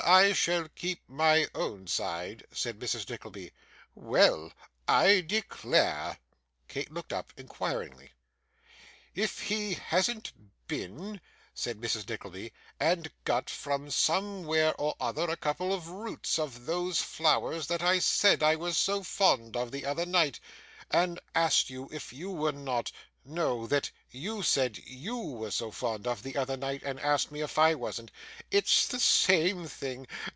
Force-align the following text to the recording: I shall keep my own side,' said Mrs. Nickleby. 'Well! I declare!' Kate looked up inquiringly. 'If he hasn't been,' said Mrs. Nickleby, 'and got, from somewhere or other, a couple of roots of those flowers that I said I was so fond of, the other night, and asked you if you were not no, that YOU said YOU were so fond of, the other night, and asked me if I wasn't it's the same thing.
I 0.03 0.33
shall 0.33 0.67
keep 0.69 1.07
my 1.07 1.47
own 1.53 1.85
side,' 1.85 2.43
said 2.51 2.79
Mrs. 2.79 3.07
Nickleby. 3.07 3.51
'Well! 3.93 4.51
I 4.87 5.21
declare!' 5.21 6.17
Kate 6.67 6.91
looked 6.91 7.13
up 7.13 7.31
inquiringly. 7.37 8.11
'If 9.13 9.43
he 9.43 9.75
hasn't 9.75 10.33
been,' 10.67 11.21
said 11.53 11.79
Mrs. 11.79 12.09
Nickleby, 12.09 12.51
'and 12.79 13.11
got, 13.25 13.47
from 13.47 13.91
somewhere 13.91 14.73
or 14.73 14.95
other, 14.99 15.29
a 15.29 15.37
couple 15.37 15.71
of 15.71 15.87
roots 15.89 16.39
of 16.39 16.65
those 16.65 16.99
flowers 16.99 17.67
that 17.67 17.83
I 17.83 17.99
said 17.99 18.41
I 18.41 18.55
was 18.55 18.79
so 18.79 19.03
fond 19.03 19.55
of, 19.55 19.71
the 19.71 19.85
other 19.85 20.07
night, 20.07 20.39
and 20.89 21.19
asked 21.35 21.69
you 21.69 21.87
if 21.91 22.11
you 22.11 22.31
were 22.31 22.51
not 22.51 22.91
no, 23.23 23.67
that 23.67 23.91
YOU 24.09 24.41
said 24.41 24.75
YOU 24.83 25.15
were 25.21 25.51
so 25.51 25.69
fond 25.69 26.07
of, 26.07 26.23
the 26.23 26.35
other 26.35 26.57
night, 26.57 26.81
and 26.81 26.99
asked 27.01 27.31
me 27.31 27.41
if 27.41 27.59
I 27.59 27.75
wasn't 27.75 28.09
it's 28.49 28.87
the 28.87 28.99
same 28.99 29.67
thing. 29.67 30.07